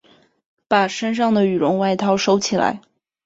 [0.67, 2.81] 把身上穿的羽绒外套收起来